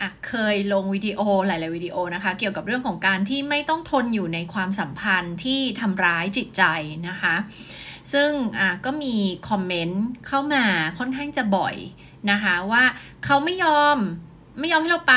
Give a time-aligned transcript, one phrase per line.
[0.00, 6.62] อะเคยลงวิดีโอหลาย ๆ วิดีโอนะคะ เกี่ยวกับเรื่องของการที่ไม่ต้องทนอยู่ในความสัมพันธ์ที่ทำร้ายจิตใจ
[7.08, 7.34] นะคะ
[8.12, 9.14] ซึ่งอะก็มี
[9.48, 10.64] คอมเมนต์เข้ามา
[10.98, 11.76] ค่อนข้างจะบ่อย
[12.30, 12.84] นะคะว่า
[13.24, 13.98] เขาไม่ยอม
[14.60, 15.16] ไม่ยอมให้เราไป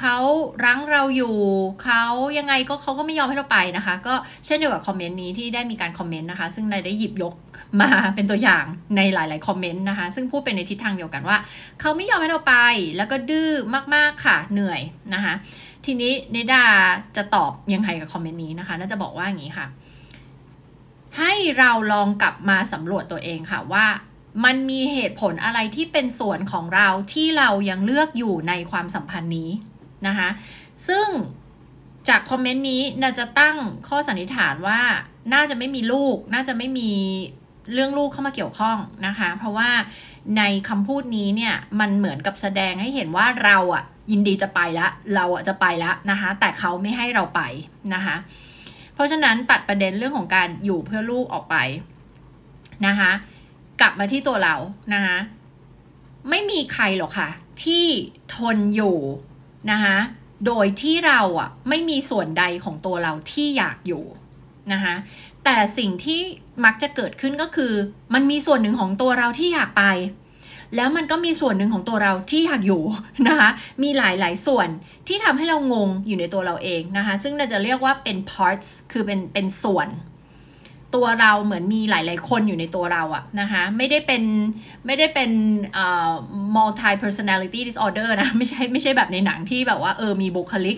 [0.00, 0.16] เขา
[0.64, 1.36] รั้งเราอยู่
[1.84, 2.04] เขา
[2.38, 4.14] ยังไงก็เขาก็ไม่ยอมให้เราไปนะคะ ก็
[4.46, 7.34] เช่นเดียวกับคอมเมนต์นี้ที่ได้มีการคอมเมนต์นะคะ ซึ่งนายได้หยิบยก
[7.80, 8.64] มาเป็นตัวอย่าง
[8.96, 11.36] ในหลาย ๆ คอมเมนต์นะคะ ซึ่งพูดเป็นในทิศทางเดียวกันว่า
[11.80, 12.56] เขาไม่ยอมให้เราไป
[12.96, 13.50] แล้วก็ดื้อ
[13.94, 14.80] มาก ๆ ค่ะ เหนื่อย
[15.14, 15.34] นะคะ
[15.84, 16.64] ทีนี้เนดา
[17.16, 19.66] จะตอบยังไงกับคอมเมนต์นี้นะคะ น่าจะบอกว่าอย่างนี้ค่ะ
[21.18, 23.86] ให้เราลองกลับมาสำรวจตัวเองค่ะว่า
[24.44, 29.50] มันมีเหตุผลอะไรที่เป็นส่วนของเราที่เรายังเลือกอยู่ในความสัมพันธ์นี้
[30.06, 30.28] นะคะ
[30.88, 31.08] ซึ่ง
[32.08, 33.56] จากคอมเมนต์นี้น่าจะตั้ง
[33.88, 34.80] ข้อสันนิษฐานว่า
[35.34, 36.90] น่าจะไม่มีลูก น่าจะไม่มี
[37.72, 39.70] เรื่องลูกเข้ามาเกี่ยวข้องนะคะ เพราะว่า
[40.38, 47.40] ในคำพูดนี้เนี่ยมันเหมือนกับแสดงให้เห็นว่าเราอะยินดีจะไปแล้วเราอะจะไปแล้วนะคะ แต่เขาไม่ให้เราไป
[47.94, 48.16] นะคะ
[48.94, 51.56] เพราะฉะนั้นตัดประเด็นเรื่องของการอยู่เพื่อลูกออกไป
[52.86, 53.12] นะคะ
[53.80, 54.56] กลับมาที่ตัวเรา
[54.94, 55.18] นะคะ
[56.30, 57.30] ไม่มีใครหรอกค่ะ
[57.64, 57.86] ที่
[58.34, 58.98] ทนอยู่
[59.70, 59.96] นะคะ
[60.46, 64.04] โดยที่เราอะไม่มีส่วนใดของตัวเราที่อยากอยู่
[64.72, 64.94] นะคะ
[65.44, 66.20] แต่สิ่งที่
[66.64, 67.72] มักจะเกิดขึ้นก็คือ
[68.14, 69.84] มันมีส่วนหนึ่งของตัวเราที่อยากไป
[70.76, 72.82] แล้วมันก็มีส่วนหนึ่งของตัวเราที่อยากอยู่
[73.28, 73.48] นะคะ
[73.82, 74.68] มีหลายๆส่วน
[75.08, 79.88] ที่ทำให้เรางงอยู่ในตัวเราเองนะคะซึ่งเราจะเรียกว่าเป็น parts คือเป็นเป็นส่วน
[80.94, 84.22] ตัวเราเหมือนมีหลาย ๆ คนอยู่ในตัวเราอะนะคะ ไม่ได้เป็น
[84.86, 85.30] ไม่ได้เป็น
[86.56, 90.76] multi personality disorder นะ ไม่ใช่ไม่ใช่แบบในหนังที่แบบว่าเออมีบุคลิก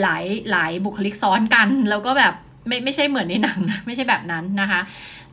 [0.00, 2.34] หลายหลายบุคลิกซ้อนกัน แล้วก็แบบ
[2.66, 4.80] ไม่ไม่ใช่เหมือนในหนังนะ ไม่ใช่แบบนั้นนะคะ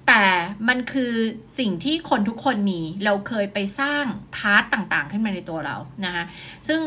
[0.08, 0.24] แต่
[0.68, 1.14] มันคือ
[1.60, 4.04] สิ่งที่คนทุกคนมีเราเคยไปสร้าง
[4.36, 5.76] part ต่างๆ ขึ้นมาในตัวเรา
[6.06, 6.24] นะคะ
[6.68, 6.82] ซึ่ง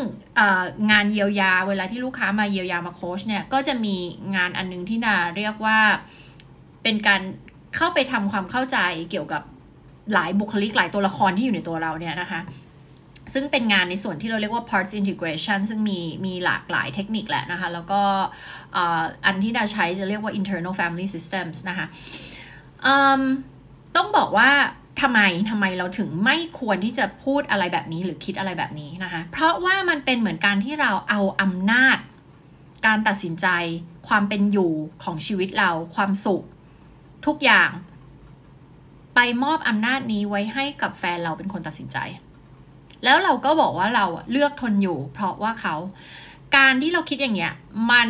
[0.91, 3.97] งานเยียวยาเวลาที่ลูกค้ามาเยียวยามาโค้ชเนี่ยก็จะมี
[4.37, 5.79] งานอันนึงที่นาเรียกว่า
[6.89, 7.23] เป็นการ
[7.77, 8.79] เข้าไปทำความเข้าใจ
[9.11, 9.43] เกี่ยวกับ
[10.13, 12.41] หลายบุคลิกหลายตัวละครที่อยู่ในตัวเราเนี่ยนะคะ
[13.33, 18.03] ซึ่งเป็นงานในส่วนที่เราเรียกว่า parts integration ซึ่งมีมีหลากหลายเทคนิคแหละนะคะ แล้วก็
[19.27, 21.87] อันที่ดาใช้จะเรียกว่า internal family systems นะคะ
[23.97, 24.51] ต้องบอกว่า
[25.01, 25.21] ทำไม
[25.51, 31.99] ทำไมเราถึงไม่ควรที่จะพูดอะไรแบบนี้หรือคิดอะไรแบบนี้นะคะ เพราะว่ามันเป็นเหมือนการที่เราเอาอำนาจ
[32.87, 33.47] การตัดสินใจ
[34.09, 34.73] ความเป็นอยู่
[35.05, 36.45] ของชีวิตเรา ความสุข
[37.27, 37.71] ทุกอย่าง
[39.15, 41.99] ไปมอบอำนาจนี้ไว้ให้กับแฟนเราเป็นคนตัดสินใจ
[43.05, 45.75] แล้วเราก็บอกว่าเราเลือกทนอยู่ เพราะว่าเขา
[46.57, 47.53] การที่เราคิดอย่างเงี้ย
[47.91, 48.09] มัน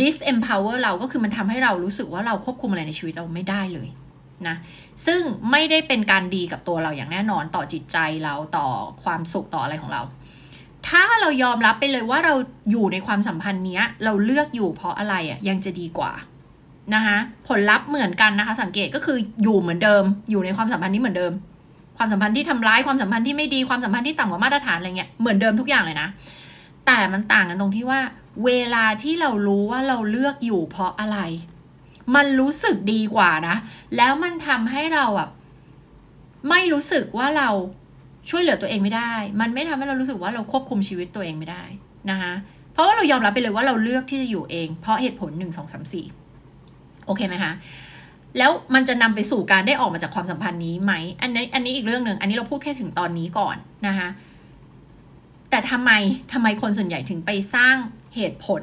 [0.00, 3.88] disempower เราก็คือมันทำให้เรารู้สึกว่าเราควบคุมอะไรในชีวิตเราไม่ได้เลย
[4.48, 4.56] นะ
[5.06, 8.68] ซึ่งไม่ได้เป็นการดีกับตัวเราอย่างแน่นอนต่อจิตใจเราต่อ
[9.02, 10.02] ความสุขต่ออะไรของเรา
[10.88, 12.34] ถ้าเรายอมรับไปเลยว่าเรา
[12.70, 16.12] อยู่ในความสัมพันธ์นี้เราเลือกอยู่เพราะอะไรอะ่ะยังจะดีกว่า
[16.94, 17.16] นะคะ
[17.48, 21.32] ผลลัพธ์เหมือนกันนะคะ สังเกตก็คืออยู่เหมือนเดิม อยู่ในความสัมพันธ์นี้เหมือนเดิม
[21.96, 26.08] ความสัมพันธ์ที่ทำร้ายความสัมพันธ์ที่ไม่ดีความสัมพันธ์ที่ต่ำกว่ามาตรฐานอะไรเงี้ยเหมือนเดิมทุกอย่างเลยนะ
[26.86, 28.00] แต่มันต่างกันตรงที่ว่า
[28.44, 31.18] เวลาที่เรารู้ว่าเราเลือกอยู่เพราะอะไร
[32.14, 33.56] มันรู้สึกดีกว่านะ
[33.96, 35.30] แล้วมันทำให้เราแบบ
[36.48, 37.48] ไม่รู้สึกว่าเรา
[38.30, 41.62] ช่วยเหลือตัวเองไม่ได้ มันไม่ทำให้เรารู้สึกว่าเราควบคุมชีวิตตัวเองไม่ได้
[42.10, 42.32] นะคะ
[42.72, 46.06] เพราะว่าเรายอมรับไปเลยว่าเราเลือกที่จะอยู่เอง เพราะเหตุผลหนึ่งสองสามสี่
[47.08, 47.52] โอเคไหมคะ
[48.38, 50.92] แล้วมันจะนำไปสู่การได้ออกมาจากความสัมพันธ์นี้ไหม
[51.22, 54.08] อันนี้อันนี้อีกเรื่องหนึ่ง อันนี้เราพูดแค่ถึงตอนนี้ก่อนนะคะ
[55.50, 55.90] แต่ทำไม
[56.32, 57.76] ทำไมคนส่วนใหญ่ถึงไปสร้าง
[58.16, 58.62] เหตุผล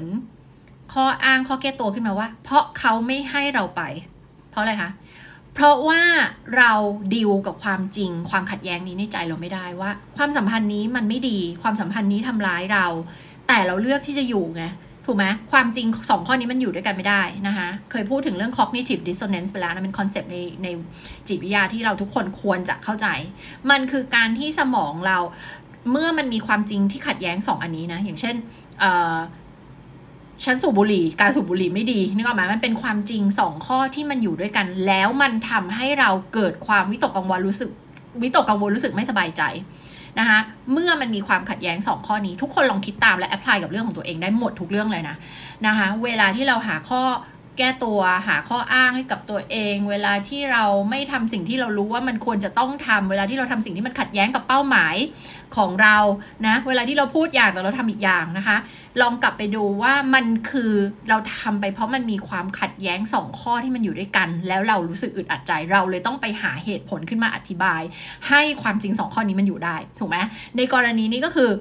[0.93, 3.81] ข้ออ้างข้อแก้ตัวขึ้นมาว่า เพราะเขาไม่ให้เราไป
[4.51, 4.91] เพราะอะไรคะ
[5.53, 6.01] เพราะว่า
[6.57, 6.71] เรา
[7.13, 12.85] ดิวกับความจริง ความขัดแย้งนี้ในใจเราไม่ได้ว่า ความสัมพันธ์นี้มันไม่ดี ความสัมพันธ์นี้ทำร้ายเรา
[13.47, 14.63] แต่เราเลือกที่จะอยู่ไง
[15.05, 20.67] ถูกไหมความจริงสองข้อนี้มันอยู่ด้วยกันไม่ได้นะคะเคยพูดถึงเรื่อง cognitive dissonance ไปแล้วนะเป็นคอนเซปต์ในใน
[21.27, 23.07] จิตวิทยาที่เราทุกคนควรจะเข้าใจ
[23.69, 25.17] มันคือการที่สมองเรา
[25.91, 28.35] เมื่อมันมีความจริงที่ขัดแย้งสองอันนี้นะ อย่างเช่น
[30.45, 37.69] ฉันสูบบุหรี่ การสูบบุหรี่ไม่ดีนึกออกไหมมันเป็นความจริงสองข้อที่มันอยู่ด้วยกัน แล้วมันทำให้เราเกิดความวิตกกังวลรู้สึก
[38.21, 39.41] วิตกกังวลรู้สึกไม่สบายใจ
[40.19, 40.39] นะคะ
[40.73, 45.15] เมื่อมันมีความขัดแย้ง 2 ข้อนี้ ทุกคนลองคิดตามและแอพพลายกับเรื่องของตัวเองได้หมดทุกเรื่องเลยนะ
[45.67, 47.01] นะคะเวลาที่เราหาข้อ
[47.57, 54.95] แก้ตัวหาข้ออ้างให้กับตัวเอง เวลาที่เราไม่ทำสิ่งที่เรารู้ว่ามันควรจะต้องทำเวลาที่เราทำสิ่งที่มันขัดแย้งกับเป้าหมาย
[55.57, 55.97] ของเรา
[56.45, 58.57] นะเวลาที่เราพูดอย่างแต่เราทำอีกอย่างนะคะ
[59.01, 60.71] ลองกลับไปดูว่ามันคือ
[61.09, 67.81] เราทำไปเพราะมันมีความขัดแย้งสองข้อที่มันอยู่ด้วยกัน แล้วเรารู้สึกอึดอัดใจเราเลยต้องไปหาเหตุผลขึ้นมาอธิบาย
[68.29, 70.17] ให้ความจริงสองข้อนี้มันอยู่ได้ถูกไหม
[70.57, 71.51] ในกรณีนี้ก็คือ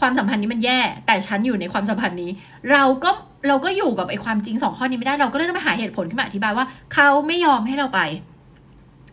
[0.00, 2.30] ความสัมพันธ์นี้มันแย่ แต่ฉันอยู่ในความสัมพันธ์นี้
[2.72, 3.10] เราก็
[3.48, 8.02] เราก็อยู่กับไอ้ความจริงสองข้อนี้ไม่ได้เราก็เลยต้องไปหาเหตุผลขึ้นมาอธิบายว่าเขาไม่ยอมให้เราไป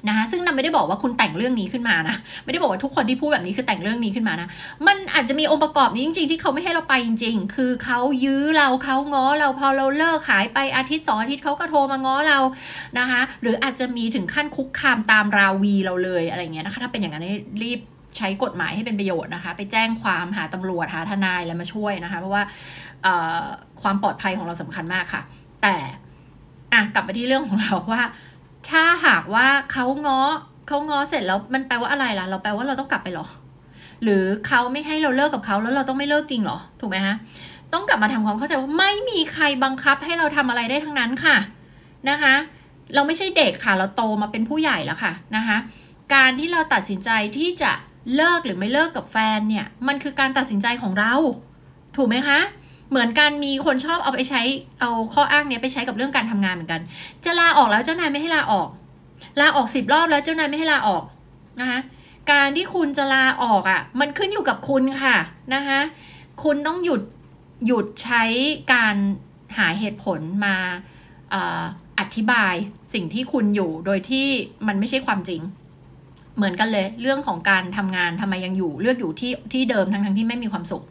[0.07, 4.47] นะคะซึ่งนันไม่ได้บอกว่าคุณแต่งเรื่องนี้ขึ้นมานะไม่ได้บอกว่าทุกคนที่พูดแบบนี้คือแต่งเรื่องนี้ขึ้นมานะ
[4.87, 12.39] มันอาจจะมีองค์ประกอบนี้จริง ๆ ที่เขาไม่ให้เราไปจริง ๆ คือเขายื้อเราเขาง้อเราพอเราเลิกขายไปอาทิตย์สองอาทิตย์เขาก็โทรมาง้อเรา
[12.99, 17.25] นะคะหรืออาจจะมีถึงขั้นคุกคามตามราวีเราเลยอะไรเงี้ยนะคะถ้าเป็นอย่างนั้น
[17.63, 17.79] รีบ
[18.17, 22.43] ใช้กฎหมายให้เป็นประโยชน์นะคะ ไปแจ้งความหาตำรวจหาทนายแล้วมาช่วยนะคะ เพราะว่า
[23.81, 25.21] ความปลอดภัยของเราสำคัญมากค่ะ
[25.61, 25.75] แต่
[26.73, 28.01] อะกลับมาที่เรื่องของเราว่า
[28.69, 30.21] ถ้าหากว่าเขาง้อ
[30.67, 33.27] เขาง้อเสร็จแล้วมันแปลว่าอะไรล่ะ เราแปลว่าเราต้องกลับไปหรอ
[34.03, 37.15] หรือเขาไม่ให้เราเลิกกับเขาแล้วเราต้องไม่เลิกจริงหรอ ถูกไหมฮะ
[37.73, 41.37] ต้องกลับมาทำความเข้าใจว่าไม่มีใครบังคับให้เราทำอะไรได้ทั้งนั้นค่ะ
[42.09, 42.35] นะคะ
[42.95, 45.57] เราไม่ใช่เด็กค่ะ เราโตมาเป็นผู้ใหญ่แล้วค่ะนะคะ
[46.13, 47.71] การที่เราตัดสินใจที่จะ
[48.15, 51.13] เลิกหรือไม่เลิกกับแฟนเนี่ยมันคือการตัดสินใจของเรา
[51.95, 52.39] ถูกไหมคะ
[52.89, 54.41] เหมือนกันมีคนชอบเอาไปใช้
[54.79, 56.81] เอาข้ออ้างเนี้ยไปใช้กับเรื่องการทำงานเหมือนกัน
[57.25, 58.69] จะลาออกแล้วเจ้านายไม่ให้ลาออก
[59.39, 61.03] ลาออกสิบรอบแล้วเจ้านายไม่ให้ลาออก
[61.61, 61.79] นะคะ
[62.31, 65.17] การที่คุณจะลาออกอะ่ะ มันขึ้นอยู่กับคุณค่ะ
[65.53, 65.79] นะคะ
[66.43, 67.01] คุณต้องหยุด
[67.65, 68.23] หยุดใช้
[68.73, 68.95] การ
[69.57, 70.55] หาเหตุผลมา
[71.99, 72.53] อธิบาย
[72.93, 74.27] สิ่งที่คุณอยู่โดยที่
[74.67, 75.41] มันไม่ใช่ความจริง
[76.37, 80.83] เหมือนกันเลย เรื่องของการทำงานทำไมยังอยู่เลือกอยู่ที่ที่เดิมทั้งทั้งที่ไม่มีความสุข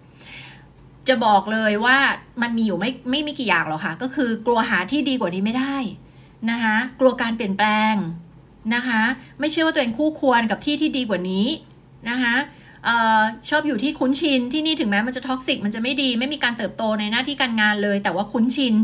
[1.09, 1.99] จะบอกเลยว่า
[2.43, 5.77] มันมีอยู่ไม่ไม่มีกี่อย่างหรอกค่ะ ก็คือกลัวหาที่ดีกว่านี้ไม่ได้
[6.51, 7.95] นะคะกลัวการเปลี่ยนแปลง
[8.75, 9.03] นะคะ
[9.39, 11.47] ไม่เชื่อว่าตัวเองคู่ควรกับที่ที่ดีกว่านี้
[12.11, 12.35] นะคะ
[12.87, 12.89] เอ
[13.21, 18.75] อชอบอยู่ที่คุ้นชินที่นี่ถึงแม้มันจะ toxic มันจะไม่ดี ไม่มีการเติบโตในหน้าที่การงานเลย แต่ว่าคุ้นชิน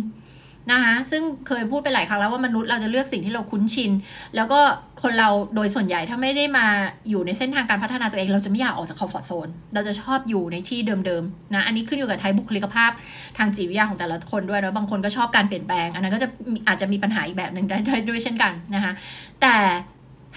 [0.73, 3.93] นะคะซึ่งเคยพูดไปหลายครั้งแล้วว่ามนุษย์เราจะเลือกสิ่งที่เราคุ้นชิน
[4.37, 4.61] แล้วก็
[5.03, 6.67] คนเราโดยส่วนใหญ่ถ้าไม่ได้มา
[7.11, 12.91] อยู่ในเส้นทางการพัฒนาตัวเองเราจะไม่อยากออกจาก comfort zone เราจะชอบอยู่ในที่เดิมๆนะอันนี้ขึ้นอยู่กับ type บุคลิกภาพ
[13.39, 16.29] ทางจิตวิทยาของแต่ละคนด้วยแล้วบางคนก็ชอบการเปลี่ยนแปลง อันนั้นก็จะ
[16.69, 18.93] อาจจะมีปัญหาอีกแบบหนึ่งได้ด้วยเช่นกันนะคะ
[19.41, 19.57] แต่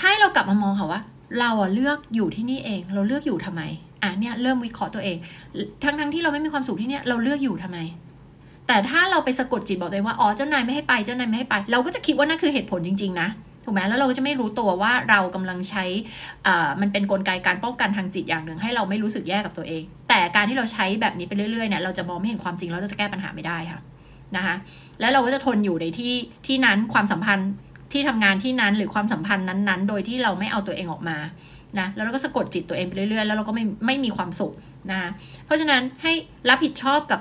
[0.02, 1.02] ให้เรากลับมามองค่ะว่า
[1.40, 3.62] เราอะเลือกอยู่ที่นี่เอง เราเลือกอยู่ทำไม
[4.04, 5.18] อะเนี่ยเริ่มวิเคราะห์ตัวเอง
[5.84, 7.78] ทั้งทั้งที่เราไม่มีความสุขที่เนี่ยเราเลือกอยู่ทำไม
[8.68, 13.30] แต่ถ้าเราไปสะกดจิตบอกตัวเองว่าอ๋อเจ้านายไม่ให้ไปเจ้านายไม่ให้ไป เราก็จะคิดว่านั่นคือเหตุผลจริง ๆ นะ
[13.66, 15.84] ถูกไหมแล้วเราก็จะไม่รู้ตัวว่าเรากำลังใช้
[16.82, 23.82] มันเป็นนกลไกการป้องกันทางจิตอย่างหนึ่งให้เราไม่รู้สึกแย่กับตัวเอง แต่การที่เราใช้แบบนี้ไปเรื่อยๆเนี่ยเราจะมองไม่เห็นความจริงเราจะแก้ปัญหาไม่ได้ค่ะ
[24.36, 24.56] นะคะ
[25.00, 26.14] แล้วเราก็จะทนอยู่ในที่
[26.48, 27.52] ที่นั้นความสัมพันธ์
[27.94, 31.18] ที่ทำงานที่นั้นหรือความสัมพันธ์นั้นๆ โดยที่เราไม่เอาตัวเองออกมา
[31.80, 34.54] นะแล้วเราก็สะกดจิตตัวเองไปเรื่อยๆ แล้วเราก็ไม่ไม่มีความสุข
[34.92, 35.00] นะ
[35.46, 36.14] เพราะฉะนั้นให้
[36.50, 37.20] รับผิดชอบกับ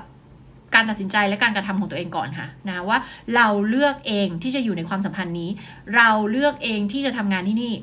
[0.75, 2.97] การตัดสินใจและการกระทำของตัวเองก่อนค่ะนะว่า
[3.35, 5.49] เราเลือกเองที่จะอยู่ในความสัมพันธ์นี้
[5.95, 7.73] เราเลือกเองที่จะทำงานที่นี่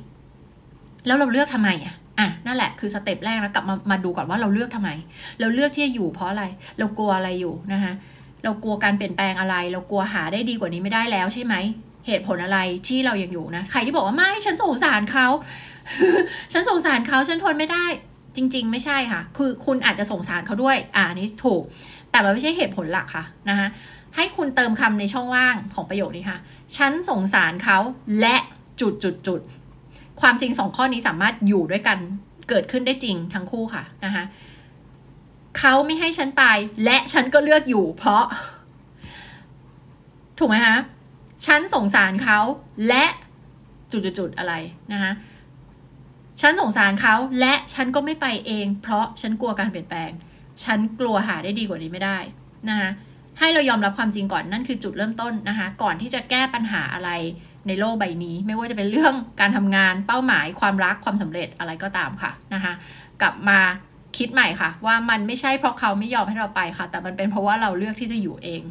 [1.07, 4.91] แล้วเราเลือกทำไมอะอะนั่นแหละคือสเต็ปแรกแล้วกลับมามาดูก่อนว่าเราเลือกทำไม
[5.41, 6.45] เราเลือกที่จะอยู่เพราะอะไร
[6.79, 7.93] เรากลัวอะไรอยู่นะคะ
[8.45, 11.55] เรากลัวการเปลี่ยนแปลงอะไร เรากลัวหาได้ดีกว่านี้ไม่ได้แล้วใช่ไหม
[12.07, 12.59] เหตุผลอะไร
[12.89, 15.27] ที่เรายังอยู่นะใครที่บอกว่าไม่ฉันสงสารเขา
[16.53, 17.87] ฉันสงสารเขาฉันทนไม่ได้
[18.37, 21.63] จริง ๆ ไม่ใช่ค่ะ คือคุณอาจจะสงสารเขาด้วย อ่านี้ถูก
[22.11, 23.69] แต่มันไม่ใช่เหตุผลหลักค่ะนะคะ
[24.17, 26.39] ให้คุณเติมคำในช่องว่างของประโยคนี้ค่ะ
[26.77, 27.79] ฉันสงสารเขา
[28.21, 28.37] และ
[28.81, 29.41] จุดจุดจุด
[30.21, 31.99] ความจริงสองข้อนี้สามารถอยู่ด้วยกัน
[32.49, 34.25] เกิดขึ้นได้จริงทั้งคู่ค่ะนะคะ
[35.59, 36.45] เขาไม่ให้ฉันไป
[36.85, 38.25] และฉันก็เลือกอยู่ เพราะ
[40.39, 40.77] ถูกไหมคะ
[41.47, 42.39] ฉันสงสารเขา
[42.89, 43.05] และ
[43.93, 44.55] จุดๆอะไร
[44.93, 45.13] นะคะ
[46.41, 50.11] ฉันสงสารเขาและฉันก็ไม่ไปเอง เพราะฉันกลัวการเปลี่ยนแปลง
[50.65, 52.19] ฉันกลัวหาได้ดีกว่านี้ไม่ได้
[52.69, 52.91] นะคะ
[53.39, 57.11] ให้เรายอมรับความจริงก่อนนั่นคือจุดเริ่มต้นนะคะ ก่อนที่จะแก้ปัญหาอะไร
[57.67, 62.73] ในโลกใบนี้ ไม่ว่าจะเป็นเรื่องการทำงานเป้าหมายความรักความสำเร็จอะไรก็ตามค่ะนะคะ
[63.23, 63.59] กลับมา
[64.19, 68.63] คิดใหม่ค่ะ ว่ามันไม่ใช่เพราะเขาไม่ยอมให้เราไปค่ะ แต่มันเป็นเพราะว่าเราเลือกที่จะอยู่เอง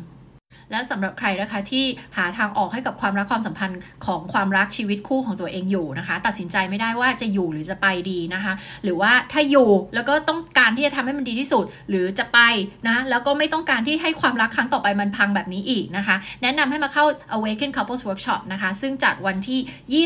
[0.72, 1.86] และสำหรับใครนะคะที่
[2.18, 12.40] หาทางออกให้กับความรักความสัมพันธ์ของความรักชีวิตคู่ของตัวเองอยู่นะคะ ตัดสินใจไม่ได้ว่าจะอยู่หรือจะไปดีนะคะ หรือว่าถ้าอยู่แล้วก็ต้องการที่จะทำให้มันดีที่สุด หรือจะไป
[12.88, 17.06] นะแล้วก็ไม่ต้องการที่ให้ความรักครั้งต่อไปมันพังแบบนี้อีกนะคะ แนะนำให้มาเข้า
[17.36, 20.04] Awaken Couples Workshop นะคะ ซึ่งจัดวันที่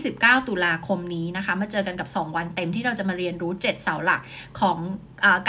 [0.00, 4.20] 28-29 ตุลาคมนี้นะคะ มาเจอกันกับ 2 วันเต็มที่เราจะมาเรียนรู้ 7 เสาหลัก
[4.60, 4.78] ของ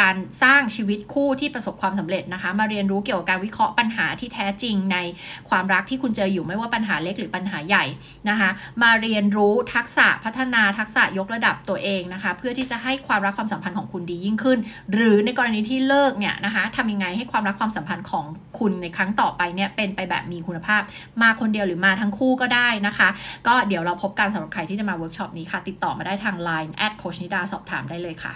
[0.02, 4.98] การสร้างชีวิตคู่ที่ประสบความสำเร็จนะคะ มาเรียนรู้เกี่ยวกับการวิเคราะห์ปัญหาที่แท้จริงใน
[5.50, 7.86] ความรักที่คุณเจออยู่ไม่ว่าปัญหาเล็กหรือปัญหาใหญ่
[8.30, 8.50] นะคะ
[8.82, 14.60] มาเรียนรู้ทักษะพัฒนาทักษะยกระดับตัวเองนะคะ เพื่อที่จะให้ความรักความสัมพันธ์ของคุณดียิ่งขึ้น
[14.94, 18.26] หรือในกรณีที่เลิกเนี่ยนะคะทำยังไงให้ความรักความสัมพันธ์ของ
[18.60, 20.82] คุณในครั้งต่อไปเนี่ยเป็นไปแบบมีคุณภาพ
[21.22, 23.10] มาคนเดียวหรือมาทั้งคู่ก็ได้นะคะ
[23.48, 28.36] ก็เดี๋ยวเราพบกันสำหรับใครที่จะมาเวิร์กช็อปนี้ค่ะ ติดต่อมาได้ทาง Line add โค้ชนิดาสอบถามได้เลยค่ะ